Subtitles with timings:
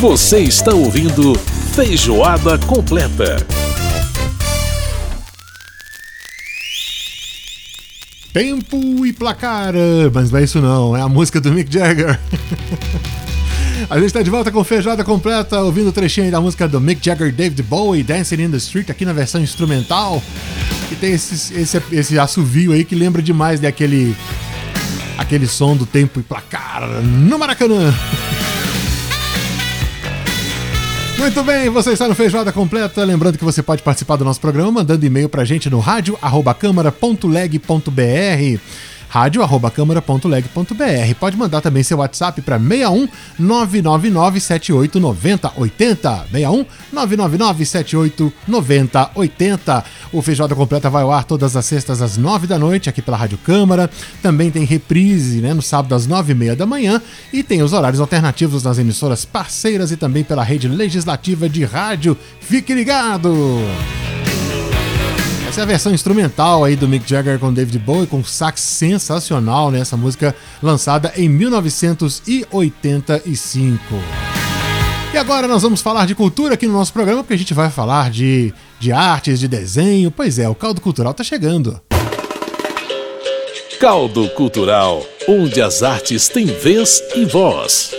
[0.00, 1.34] Você está ouvindo
[1.74, 3.44] Feijoada Completa.
[8.32, 9.74] Tempo e placar,
[10.14, 12.16] mas não é isso não, é a música do Mick Jagger.
[13.90, 17.04] A gente está de volta com Feijoada Completa, ouvindo o trechinho da música do Mick
[17.04, 20.22] Jagger David Bowie, Dancing in the Street, aqui na versão instrumental.
[20.92, 24.14] E tem esse, esse, esse assovio aí que lembra demais daquele
[25.16, 27.92] aquele som do tempo e placar no Maracanã.
[31.18, 33.04] Muito bem, você está no Feijoada Completa.
[33.04, 38.60] Lembrando que você pode participar do nosso programa mandando e-mail pra gente no rádio@câmara.leg.br
[39.08, 41.14] rádio@câmara.leg.br.
[41.18, 43.08] Pode mandar também seu WhatsApp para 61
[43.38, 46.26] 999 78 90 80.
[46.30, 49.84] 61 999 78 90 80.
[50.12, 53.16] O Feijoada Completa vai ao ar todas as sextas às 9 da noite aqui pela
[53.16, 53.90] Rádio Câmara.
[54.22, 57.00] Também tem reprise né, no sábado às 9 e meia da manhã
[57.32, 62.16] e tem os horários alternativos nas emissoras parceiras e também pela rede legislativa de rádio.
[62.40, 63.58] Fique ligado!
[65.58, 69.72] Essa é a versão instrumental aí do Mick Jagger com David Bowie, com sax sensacional,
[69.72, 69.80] né?
[69.80, 70.32] Essa música
[70.62, 73.82] lançada em 1985.
[75.12, 77.70] E agora nós vamos falar de cultura aqui no nosso programa, porque a gente vai
[77.70, 80.12] falar de, de artes, de desenho.
[80.12, 81.80] Pois é, o caldo cultural tá chegando.
[83.80, 87.97] Caldo Cultural, onde as artes têm vez e voz.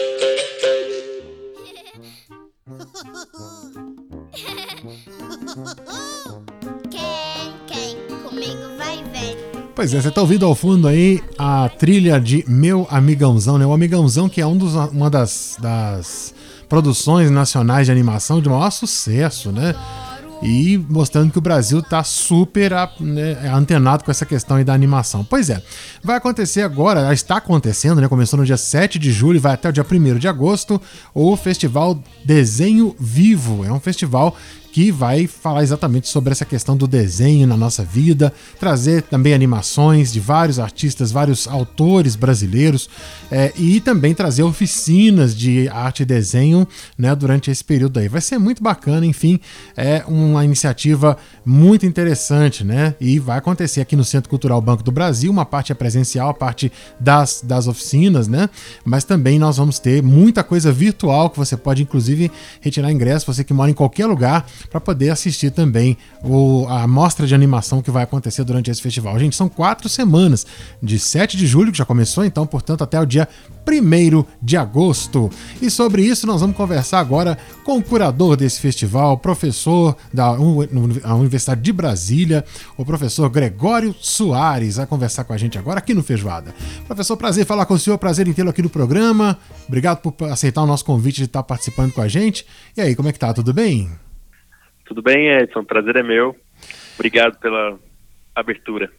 [9.79, 13.65] Pois é, você tá ouvindo ao fundo aí a trilha de Meu Amigãozão, né?
[13.65, 16.33] O Amigãozão que é um dos, uma das, das
[16.67, 19.73] produções nacionais de animação de maior sucesso, né?
[20.43, 25.23] E mostrando que o Brasil tá super né, antenado com essa questão aí da animação.
[25.23, 25.63] Pois é,
[26.03, 28.09] vai acontecer agora, está acontecendo, né?
[28.09, 30.81] Começou no dia 7 de julho e vai até o dia 1 de agosto,
[31.13, 33.63] o Festival Desenho Vivo.
[33.63, 34.35] É um festival
[34.71, 40.11] que vai falar exatamente sobre essa questão do desenho na nossa vida, trazer também animações
[40.11, 42.89] de vários artistas, vários autores brasileiros
[43.31, 48.07] é, e também trazer oficinas de arte e desenho né, durante esse período aí.
[48.07, 49.39] Vai ser muito bacana, enfim,
[49.75, 52.95] é uma iniciativa muito interessante, né?
[52.99, 56.33] E vai acontecer aqui no Centro Cultural Banco do Brasil, uma parte é presencial, a
[56.33, 58.49] parte das, das oficinas, né?
[58.85, 62.31] Mas também nós vamos ter muita coisa virtual que você pode, inclusive,
[62.61, 67.25] retirar ingresso, você que mora em qualquer lugar, para poder assistir também o, a mostra
[67.25, 69.17] de animação que vai acontecer durante esse festival.
[69.19, 70.45] Gente, são quatro semanas,
[70.81, 73.27] de 7 de julho, que já começou, então, portanto, até o dia
[73.67, 75.29] 1 de agosto.
[75.61, 81.61] E sobre isso nós vamos conversar agora com o curador desse festival, professor da Universidade
[81.61, 82.43] de Brasília,
[82.77, 86.53] o professor Gregório Soares, vai conversar com a gente agora aqui no Feijoada.
[86.87, 89.37] Professor, prazer falar com o senhor, prazer em tê-lo aqui no programa.
[89.67, 92.45] Obrigado por aceitar o nosso convite de estar participando com a gente.
[92.75, 93.33] E aí, como é que tá?
[93.33, 93.89] Tudo bem?
[94.89, 95.63] Tudo bem, Edson?
[95.63, 96.35] Prazer é meu.
[96.95, 97.77] Obrigado pela
[98.33, 98.91] abertura.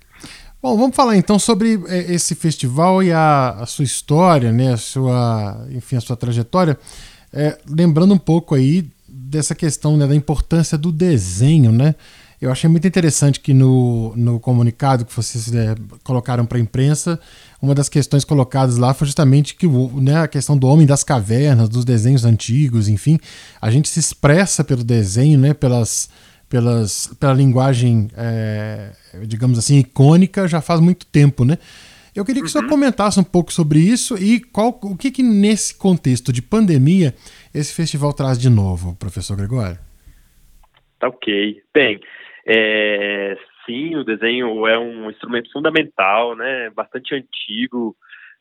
[0.63, 4.73] Bom, vamos falar então sobre é, esse festival e a, a sua história, né?
[4.73, 6.79] A sua, enfim, a sua trajetória.
[7.33, 11.97] É, lembrando um pouco aí dessa questão né, da importância do desenho, né?
[12.41, 17.21] Eu achei muito interessante que no, no comunicado que vocês é, colocaram para a imprensa,
[17.61, 21.69] uma das questões colocadas lá foi justamente que né, a questão do homem das cavernas,
[21.69, 23.19] dos desenhos antigos, enfim,
[23.61, 26.09] a gente se expressa pelo desenho, né, pelas,
[26.49, 28.93] pelas, pela linguagem, é,
[29.27, 31.59] digamos assim, icônica já faz muito tempo, né?
[32.17, 32.71] Eu queria que o senhor uhum.
[32.71, 37.15] comentasse um pouco sobre isso e qual, o que, que nesse contexto de pandemia
[37.55, 39.79] esse festival traz de novo, professor Gregório.
[40.99, 41.63] Tá ok.
[41.73, 42.01] Bem,
[42.53, 47.95] é, sim, o desenho é um instrumento fundamental, né, bastante antigo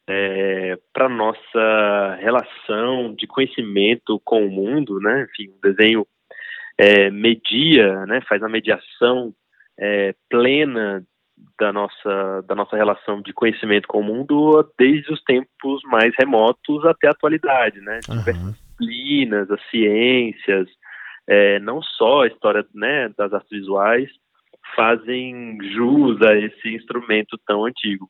[0.10, 5.28] é, para nossa relação de conhecimento com o mundo, né?
[5.30, 6.08] Enfim, o desenho
[6.76, 9.32] é, media, né, faz a mediação
[9.80, 11.04] é, plena
[11.60, 16.84] da nossa da nossa relação de conhecimento com o mundo desde os tempos mais remotos
[16.86, 18.00] até a atualidade, né?
[18.10, 18.52] Uhum.
[18.80, 20.68] Disciplinas, as ciências,
[21.30, 24.10] é, não só a história né, das artes visuais,
[24.76, 28.10] fazem jus a esse instrumento tão antigo.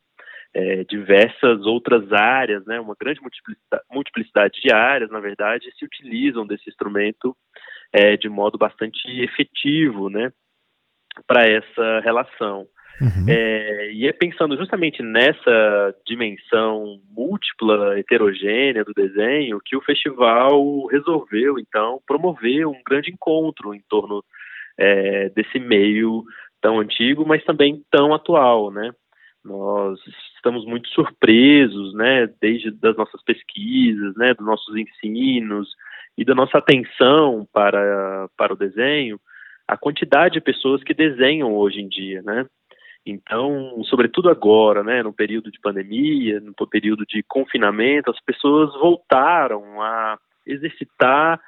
[0.52, 3.20] É, diversas outras áreas, né, uma grande
[3.92, 7.36] multiplicidade, de áreas, na verdade, se utilizam desse instrumento
[7.92, 10.32] é, de modo bastante efetivo, né,
[11.26, 12.66] para essa relação.
[13.00, 13.24] Uhum.
[13.28, 21.58] É, e é pensando justamente nessa dimensão múltipla, heterogênea do desenho, que o festival resolveu,
[21.58, 24.22] então, promover um grande encontro em torno
[24.78, 26.24] é, desse meio
[26.60, 28.92] tão antigo, mas também tão atual, né?
[29.42, 29.98] Nós
[30.36, 35.74] estamos muito surpresos, né, desde das nossas pesquisas, né, dos nossos ensinos
[36.18, 39.18] e da nossa atenção para, para o desenho,
[39.66, 42.44] a quantidade de pessoas que desenham hoje em dia, né?
[43.04, 49.80] Então, sobretudo agora, né, no período de pandemia, no período de confinamento, as pessoas voltaram
[49.80, 51.40] a exercitar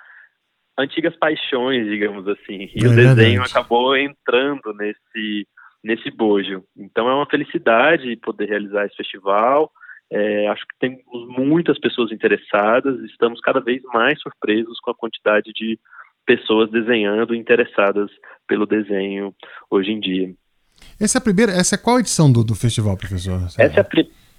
[0.78, 2.70] antigas paixões, digamos assim.
[2.74, 5.46] E é o desenho acabou entrando nesse
[5.84, 6.62] nesse bojo.
[6.76, 9.70] Então é uma felicidade poder realizar esse festival.
[10.10, 11.02] É, acho que temos
[11.36, 13.00] muitas pessoas interessadas.
[13.00, 15.78] Estamos cada vez mais surpresos com a quantidade de
[16.24, 18.10] pessoas desenhando interessadas
[18.46, 19.34] pelo desenho
[19.68, 20.32] hoje em dia.
[21.02, 23.42] Essa é a primeira, essa é qual edição do, do festival, professor?
[23.58, 23.86] Essa é, a,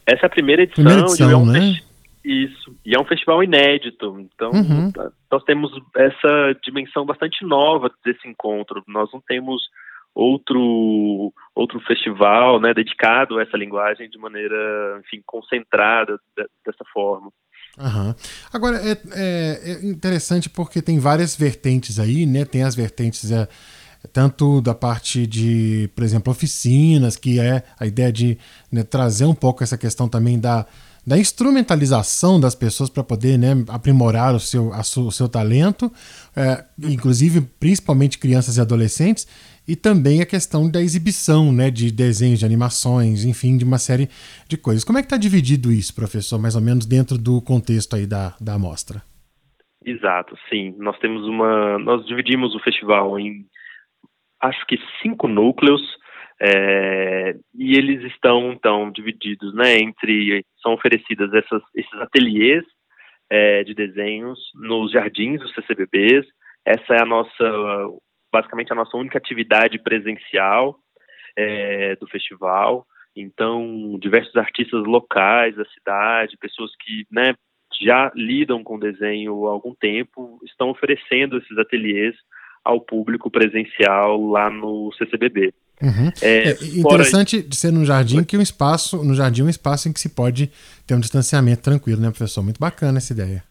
[0.07, 0.83] essa é a primeira edição.
[0.83, 1.79] Primeira edição, é um né?
[2.23, 2.73] Isso.
[2.85, 4.17] E é um festival inédito.
[4.19, 4.91] Então, uhum.
[5.29, 8.81] nós temos essa dimensão bastante nova desse encontro.
[8.87, 9.61] Nós não temos
[10.15, 16.17] outro outro festival, né, dedicado a essa linguagem de maneira, enfim, concentrada
[16.65, 17.29] dessa forma.
[17.77, 18.13] Uhum.
[18.53, 22.45] Agora é, é, é, interessante porque tem várias vertentes aí, né?
[22.45, 23.47] Tem as vertentes é,
[24.11, 28.37] tanto da parte de, por exemplo, oficinas, que é a ideia de
[28.71, 30.65] né, trazer um pouco essa questão também da,
[31.05, 35.91] da instrumentalização das pessoas para poder né, aprimorar o seu, su, o seu talento,
[36.35, 39.27] é, inclusive principalmente crianças e adolescentes,
[39.65, 44.09] e também a questão da exibição né, de desenhos, de animações, enfim, de uma série
[44.47, 44.83] de coisas.
[44.83, 48.35] Como é que está dividido isso, professor, mais ou menos dentro do contexto aí da,
[48.41, 49.01] da amostra?
[49.85, 50.73] Exato, sim.
[50.77, 51.77] Nós temos uma.
[51.79, 53.45] Nós dividimos o festival em
[54.43, 55.81] acho que cinco núcleos.
[56.41, 62.65] É, e eles estão então divididos, né, entre são oferecidas essas, esses ateliês
[63.29, 66.25] é, de desenhos nos jardins dos CCBBs.
[66.65, 67.45] Essa é a nossa
[68.31, 70.75] basicamente a nossa única atividade presencial
[71.37, 72.85] é, do festival.
[73.15, 77.35] Então, diversos artistas locais da cidade, pessoas que né,
[77.79, 82.15] já lidam com desenho há algum tempo, estão oferecendo esses ateliês
[82.63, 85.53] ao público presencial lá no CCBB.
[85.81, 86.09] Uhum.
[86.21, 89.93] É, é interessante de ser no jardim que um espaço, no jardim um espaço em
[89.93, 90.49] que se pode
[90.87, 92.41] ter um distanciamento tranquilo, né, professor?
[92.41, 93.43] Muito bacana essa ideia.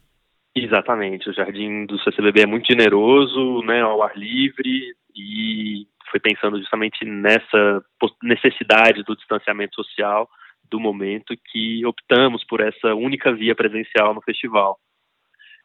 [0.55, 6.59] Exatamente, o jardim do CCBB é muito generoso, né, ao ar livre e foi pensando
[6.59, 7.83] justamente nessa
[8.23, 10.29] necessidade do distanciamento social
[10.71, 14.79] do momento que optamos por essa única via presencial no festival.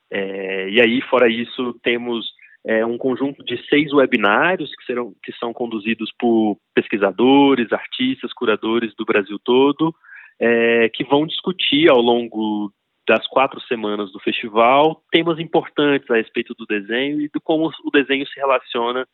[0.10, 2.26] É, e aí, fora isso, temos
[2.68, 8.94] é, um conjunto de seis webinários que, serão, que são conduzidos por pesquisadores, artistas, curadores
[8.96, 9.96] do Brasil todo,
[10.38, 12.72] é, que vão discutir ao longo
[13.08, 17.90] das quatro semanas do festival temas importantes a respeito do desenho e de como o
[17.90, 19.08] desenho se relaciona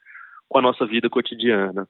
[0.50, 1.88] com a nossa vida cotidiana.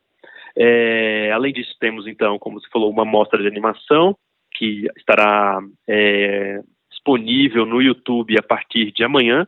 [0.57, 4.17] É, além disso, temos então, como você falou, uma mostra de animação
[4.53, 6.59] que estará é,
[6.91, 9.47] disponível no YouTube a partir de amanhã,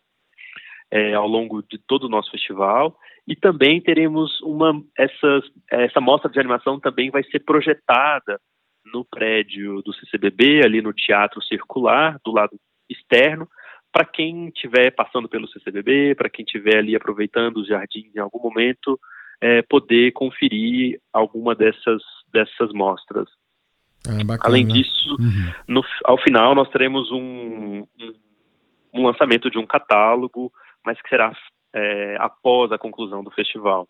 [0.95, 2.97] é, ao longo de todo o nosso festival.
[3.27, 8.39] E também teremos uma essa, essa mostra de animação também vai ser projetada
[8.93, 12.55] no prédio do CCBB, ali no Teatro Circular, do lado
[12.89, 13.45] externo,
[13.91, 18.39] para quem estiver passando pelo CCBB, para quem estiver ali aproveitando os jardins em algum
[18.39, 18.97] momento,
[19.41, 22.01] é, poder conferir alguma dessas,
[22.31, 23.27] dessas mostras.
[24.07, 24.11] É,
[24.41, 25.51] Além disso, uhum.
[25.67, 28.13] no, ao final nós teremos um, um,
[28.93, 30.53] um, lançamento de um catálogo,
[30.85, 31.31] mas que será
[31.73, 33.87] é, após a conclusão do festival.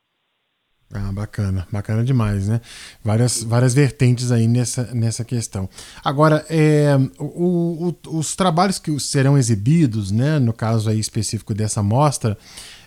[0.93, 2.61] Ah, bacana, bacana demais, né?
[3.03, 5.67] Várias, várias vertentes aí nessa, nessa questão.
[6.03, 11.81] Agora, é, o, o, os trabalhos que serão exibidos, né, no caso aí específico dessa
[11.81, 12.37] mostra,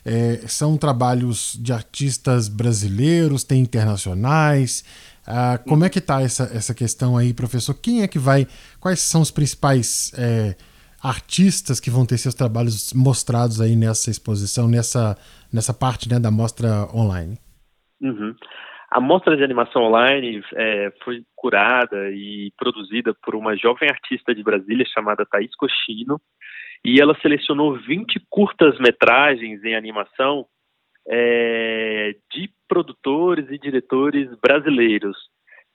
[0.04, 4.84] é, são trabalhos de artistas brasileiros, tem internacionais.
[5.26, 7.74] Ah, como é que está essa, essa questão aí, professor?
[7.74, 8.46] Quem é que vai?
[8.80, 10.54] Quais são os principais é,
[11.02, 15.16] artistas que vão ter seus trabalhos mostrados aí nessa exposição, nessa,
[15.52, 17.38] nessa parte né, da mostra online?
[18.00, 18.34] Uhum.
[18.90, 24.42] A mostra de animação online é, foi curada e produzida por uma jovem artista de
[24.42, 26.18] Brasília chamada Thaís Cochino,
[26.84, 30.46] e ela selecionou 20 curtas-metragens em animação
[31.06, 35.16] é, de produtores e diretores brasileiros.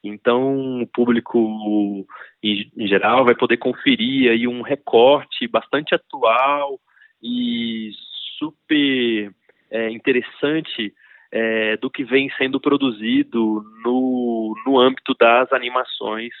[0.04, 2.06] Então, o público
[2.42, 6.78] em, em geral vai poder conferir aí um recorte bastante atual
[7.22, 7.90] e
[8.38, 9.32] super
[9.70, 10.92] é, interessante
[11.32, 16.32] é, do que vem sendo produzido no, no âmbito das animações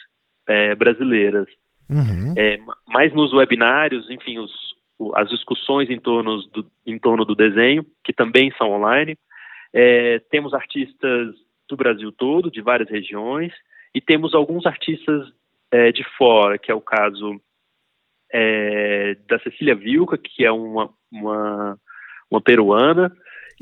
[0.46, 1.48] é, brasileiras.
[1.88, 2.34] Uhum.
[2.36, 4.52] É, mas nos webinários, enfim, os,
[5.14, 9.16] as discussões em torno, do, em torno do desenho, que também são online,
[9.72, 11.34] é, temos artistas
[11.68, 13.52] do Brasil todo, de várias regiões,
[13.94, 15.28] e temos alguns artistas
[15.70, 17.40] é, de fora, que é o caso
[18.32, 21.78] é da Cecília Vilca, que é uma, uma,
[22.28, 23.10] uma peruana,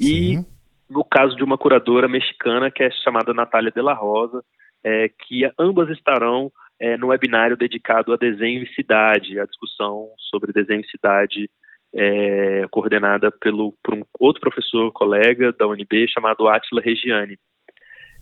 [0.01, 0.39] Sim.
[0.41, 0.53] e
[0.89, 4.43] no caso de uma curadora mexicana que é chamada Natália de la Rosa,
[4.83, 10.53] é, que ambas estarão é, no webinário dedicado a desenho e cidade, a discussão sobre
[10.53, 11.51] desenho e cidade
[11.95, 17.39] é, coordenada pelo, por um outro professor colega da UNB chamado Atila Regiani.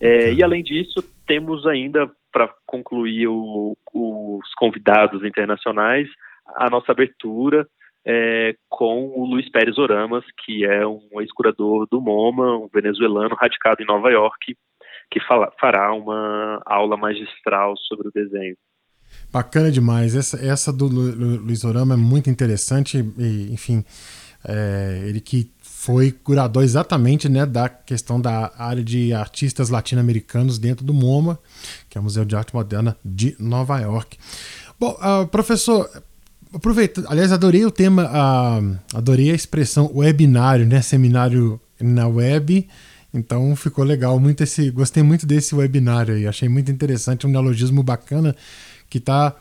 [0.00, 6.09] É, e além disso, temos ainda para concluir o, os convidados internacionais
[6.57, 7.66] a nossa abertura
[8.04, 13.83] é, com o Luiz Pérez Oramas, que é um ex-curador do MoMA, um venezuelano radicado
[13.83, 14.57] em Nova York,
[15.11, 18.57] que fala, fará uma aula magistral sobre o desenho.
[19.33, 20.14] Bacana demais.
[20.16, 22.99] Essa, essa do Luiz Orama é muito interessante.
[23.19, 23.85] E, enfim,
[24.47, 30.84] é, ele que foi curador exatamente né, da questão da área de artistas latino-americanos dentro
[30.84, 31.38] do MoMA,
[31.88, 34.18] que é o Museu de Arte Moderna de Nova York.
[34.78, 35.88] Bom, uh, professor,
[36.52, 42.68] aproveita, aliás, adorei o tema, uh, adorei a expressão webinário, né, seminário na web.
[43.14, 47.82] Então ficou legal, muito esse, gostei muito desse webinário aí, achei muito interessante, um neologismo
[47.82, 48.37] bacana
[48.90, 49.34] que está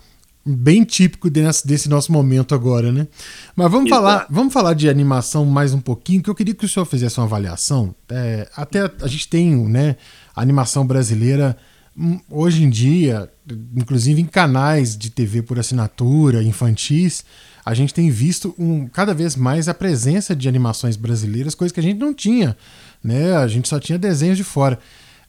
[0.46, 3.08] bem típico desse, nosso momento agora, né?
[3.56, 6.70] Mas vamos falar, vamos falar de animação mais um pouquinho, que eu queria que o
[6.70, 7.94] senhor fizesse uma avaliação.
[8.10, 9.96] É, até a gente tem, né,
[10.36, 11.58] a animação brasileira
[11.98, 13.30] hum, hoje em dia,
[13.76, 17.24] inclusive em canais de TV por assinatura, infantis,
[17.66, 21.80] a gente tem visto um, cada vez mais a presença de animações brasileiras, coisa que
[21.80, 22.58] a gente não tinha,
[23.04, 23.36] né?
[23.36, 24.80] A gente só tinha desenhos de fora.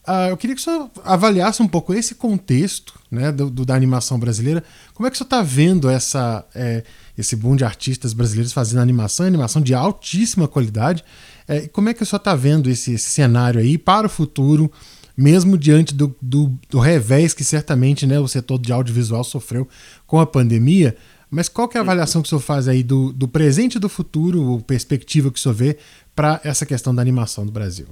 [0.06, 4.18] Uh, eu queria que senhor avaliasse um pouco esse contexto né, do, do da animação
[4.18, 4.64] brasileira.
[4.94, 6.82] Como é que senhor está vendo essa, é,
[7.18, 11.04] esse boom de artistas brasileiros fazendo animação, animação de altíssima qualidade?
[11.46, 14.72] É, como é que senhor está vendo esse, esse, cenário aí para o futuro,
[15.16, 19.68] mesmo diante do, do, do, revés que certamente né, o setor de audiovisual sofreu
[20.06, 20.96] com a pandemia?
[21.30, 23.78] Mas qual que é a avaliação que o senhor faz aí do, do presente e
[23.78, 25.76] do futuro, a perspectiva que o senhor vê
[26.14, 27.86] para essa questão da animação do Brasil?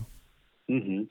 [0.68, 1.06] Uhum.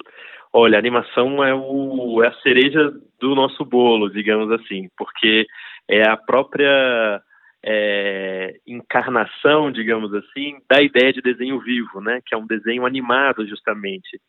[0.54, 5.46] Olha, a animação é, o, é a cereja do nosso bolo, digamos assim, porque
[5.90, 7.22] é a própria
[7.64, 12.22] é, encarnação, digamos assim, da ideia de desenho vivo, né?
[12.26, 14.20] Que é um desenho animado, justamente.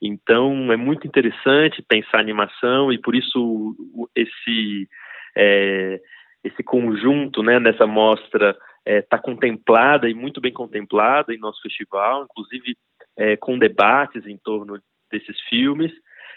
[0.00, 3.74] Então, é muito interessante pensar animação e por isso
[4.14, 4.88] esse
[5.36, 6.00] é,
[6.44, 8.54] esse conjunto, né, nessa mostra
[8.86, 12.76] está é, contemplada e muito bem contemplada em nosso festival, inclusive
[13.16, 14.78] é, com debates em torno
[15.18, 15.92] desses filmes.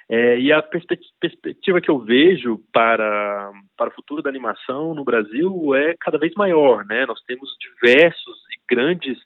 [0.09, 5.75] É, e a perspectiva que eu vejo para, para o futuro da animação no Brasil
[5.75, 6.85] é cada vez maior.
[6.85, 7.05] Né?
[7.05, 9.17] Nós temos diversos e grandes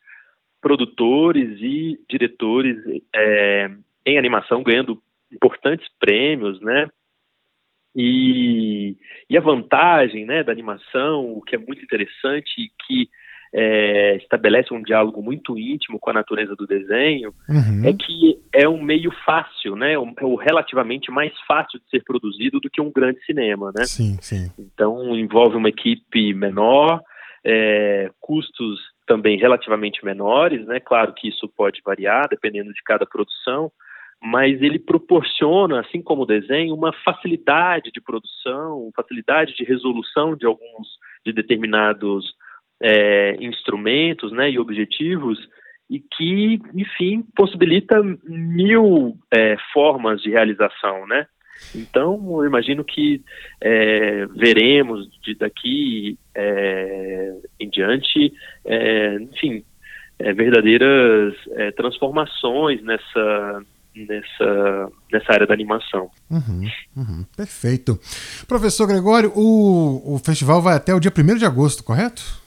[0.60, 2.78] produtores e diretores
[3.14, 3.70] é,
[4.06, 6.88] em animação ganhando importantes prêmios, né?
[7.96, 8.96] E,
[9.30, 13.10] e a vantagem né, da animação, o que é muito interessante que
[13.54, 17.86] é, estabelece um diálogo muito íntimo com a natureza do desenho, uhum.
[17.86, 19.98] é que é um meio fácil, né?
[20.00, 23.84] Um, é o relativamente mais fácil de ser produzido do que um grande cinema, né?
[23.84, 24.52] Sim, sim.
[24.58, 27.02] Então envolve uma equipe menor,
[27.44, 30.80] é, custos também relativamente menores, né?
[30.80, 33.70] Claro que isso pode variar dependendo de cada produção,
[34.22, 40.46] mas ele proporciona, assim como o desenho, uma facilidade de produção, facilidade de resolução de
[40.46, 40.88] alguns
[41.26, 42.34] de determinados
[42.82, 45.38] é, instrumentos né, e objetivos
[45.90, 51.28] e que, enfim, possibilita mil é, formas de realização, né?
[51.76, 53.22] Então, eu imagino que
[53.60, 58.34] é, veremos de daqui é, em diante,
[58.66, 59.64] é, enfim,
[60.18, 61.36] é, verdadeiras
[61.76, 63.62] transformações nessa,
[63.94, 66.10] nessa, nessa área da animação.
[66.30, 68.00] Uhum, uhum, perfeito.
[68.48, 72.41] Professor Gregório, o, o festival vai até o dia 1 de agosto, correto?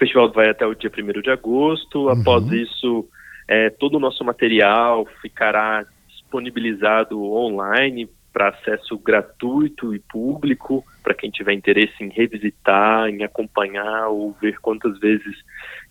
[0.00, 2.06] Festival vai até o dia 1 de agosto.
[2.06, 2.20] Uhum.
[2.20, 3.06] Após isso,
[3.46, 11.30] é, todo o nosso material ficará disponibilizado online para acesso gratuito e público, para quem
[11.30, 15.36] tiver interesse em revisitar, em acompanhar ou ver quantas vezes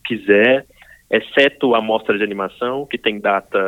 [0.05, 0.65] quiser,
[1.11, 3.59] exceto a mostra de animação, que tem data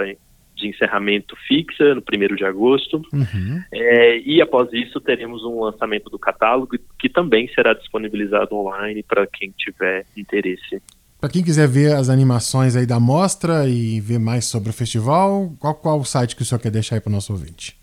[0.62, 3.02] de encerramento fixa, no 1 de agosto.
[3.12, 3.62] Uhum.
[3.72, 9.28] É, e após isso, teremos um lançamento do catálogo, que também será disponibilizado online para
[9.28, 10.82] quem tiver interesse.
[11.20, 15.52] Para quem quiser ver as animações aí da mostra e ver mais sobre o festival,
[15.60, 17.76] qual, qual o site que o senhor quer deixar aí para o nosso ouvinte?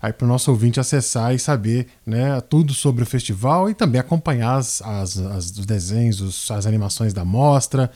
[0.00, 4.00] aí para o nosso ouvinte acessar e saber né, tudo sobre o festival e também
[4.00, 7.90] acompanhar as, as, as os desenhos, os, as animações da mostra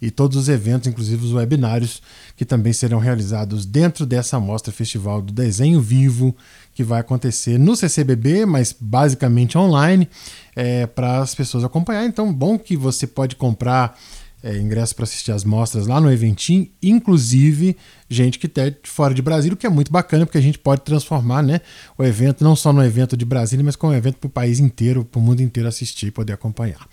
[0.00, 2.02] e todos os eventos, inclusive os webinários,
[2.36, 6.34] que também serão realizados dentro dessa mostra festival do desenho vivo,
[6.80, 10.08] que vai acontecer no CCBB, mas basicamente online,
[10.56, 12.06] é, para as pessoas acompanhar.
[12.06, 13.98] Então, bom que você pode comprar
[14.42, 17.76] é, ingresso para assistir as mostras lá no Eventim, inclusive
[18.08, 20.80] gente que está fora de Brasília, o que é muito bacana, porque a gente pode
[20.80, 21.60] transformar né,
[21.98, 24.58] o evento não só no evento de Brasília, mas como um evento para o país
[24.58, 26.88] inteiro, para o mundo inteiro assistir e poder acompanhar.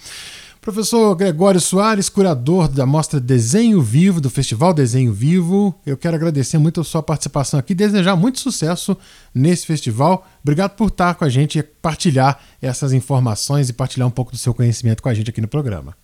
[0.67, 6.57] Professor Gregório Soares, curador da mostra Desenho Vivo, do Festival Desenho Vivo, eu quero agradecer
[6.57, 8.97] muito a sua participação aqui, desejar muito sucesso
[9.33, 10.27] nesse festival.
[10.43, 14.38] Obrigado por estar com a gente e partilhar essas informações e partilhar um pouco do
[14.38, 15.95] seu conhecimento com a gente aqui no programa.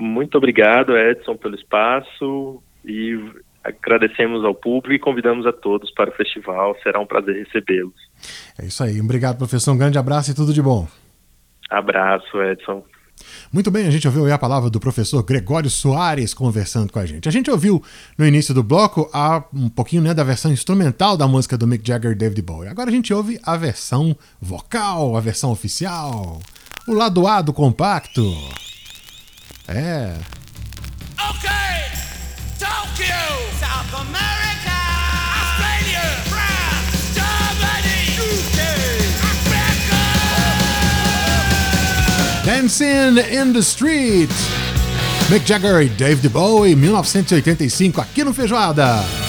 [0.00, 3.22] Muito obrigado, Edson, pelo espaço e
[3.62, 6.74] agradecemos ao público e convidamos a todos para o festival.
[6.82, 7.92] Será um prazer recebê-los.
[8.58, 8.98] É isso aí.
[8.98, 9.72] Obrigado, professor.
[9.72, 10.88] Um grande abraço e tudo de bom.
[11.68, 12.82] Abraço, Edson.
[13.52, 17.28] Muito bem, a gente ouviu a palavra do professor Gregório Soares conversando com a gente.
[17.28, 17.82] A gente ouviu
[18.18, 21.86] no início do bloco a, um pouquinho né, da versão instrumental da música do Mick
[21.86, 22.68] Jagger e David Bowie.
[22.68, 26.40] Agora a gente ouve a versão vocal, a versão oficial,
[26.86, 28.22] o lado A do compacto.
[29.66, 30.14] É.
[31.18, 31.50] Ok,
[32.58, 33.14] Tokyo,
[33.58, 34.53] South America,
[42.44, 44.28] Dancing in the Street.
[45.30, 49.23] Mick Jagger e Dave Bowie, 1985, aqui no Feijoada.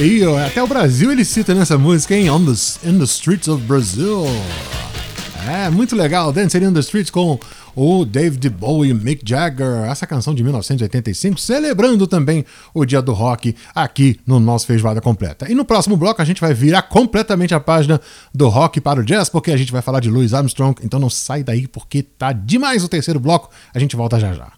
[0.00, 2.30] Aí, ó, até o Brasil ele cita nessa música, hein?
[2.30, 2.52] On the,
[2.88, 4.24] in the Streets of Brazil.
[5.46, 6.32] É, muito legal.
[6.32, 7.38] Dancing in the Streets com
[7.76, 9.84] o David Bowie e Mick Jagger.
[9.90, 15.52] Essa canção de 1985, celebrando também o dia do rock aqui no nosso Feijoada Completa.
[15.52, 18.00] E no próximo bloco a gente vai virar completamente a página
[18.34, 20.80] do rock para o jazz, porque a gente vai falar de Louis Armstrong.
[20.82, 23.50] Então não sai daí porque tá demais o terceiro bloco.
[23.74, 24.50] A gente volta já já.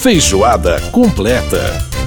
[0.00, 2.01] Feijoada Completa.